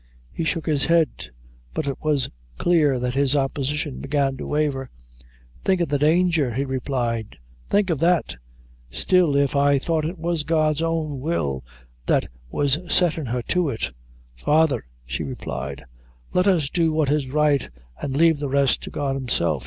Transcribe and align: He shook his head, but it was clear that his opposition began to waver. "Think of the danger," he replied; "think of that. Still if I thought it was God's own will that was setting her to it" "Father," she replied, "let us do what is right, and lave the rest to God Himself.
He 0.31 0.45
shook 0.45 0.65
his 0.65 0.85
head, 0.85 1.29
but 1.75 1.85
it 1.85 1.97
was 2.01 2.31
clear 2.57 2.97
that 2.97 3.13
his 3.13 3.35
opposition 3.35 3.99
began 4.01 4.35
to 4.37 4.47
waver. 4.47 4.89
"Think 5.63 5.79
of 5.79 5.89
the 5.89 5.99
danger," 5.99 6.55
he 6.55 6.65
replied; 6.65 7.37
"think 7.69 7.91
of 7.91 7.99
that. 7.99 8.35
Still 8.89 9.35
if 9.35 9.55
I 9.55 9.77
thought 9.77 10.05
it 10.05 10.17
was 10.17 10.41
God's 10.41 10.81
own 10.81 11.19
will 11.19 11.63
that 12.07 12.25
was 12.49 12.79
setting 12.91 13.25
her 13.27 13.43
to 13.49 13.69
it" 13.69 13.91
"Father," 14.35 14.83
she 15.05 15.21
replied, 15.23 15.85
"let 16.33 16.47
us 16.47 16.67
do 16.71 16.91
what 16.91 17.11
is 17.11 17.27
right, 17.27 17.69
and 18.01 18.17
lave 18.17 18.39
the 18.39 18.49
rest 18.49 18.81
to 18.85 18.89
God 18.89 19.13
Himself. 19.15 19.59